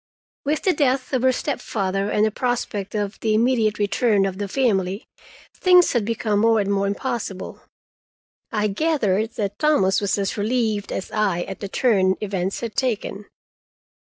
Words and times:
With 0.43 0.63
the 0.63 0.73
death 0.73 1.13
of 1.13 1.21
her 1.21 1.31
stepfather 1.31 2.09
and 2.09 2.25
the 2.25 2.31
prospect 2.31 2.95
of 2.95 3.19
the 3.19 3.35
immediate 3.35 3.77
return 3.77 4.25
of 4.25 4.39
the 4.39 4.47
family, 4.47 5.05
things 5.53 5.93
had 5.93 6.05
become 6.05 6.39
more 6.39 6.59
and 6.59 6.73
more 6.73 6.87
impossible. 6.87 7.61
I 8.51 8.65
gathered 8.65 9.33
that 9.35 9.59
Thomas 9.59 10.01
was 10.01 10.17
as 10.17 10.37
relieved 10.39 10.91
as 10.91 11.11
I 11.11 11.43
at 11.43 11.59
the 11.59 11.69
turn 11.69 12.15
events 12.19 12.61
had 12.61 12.75
taken. 12.75 13.27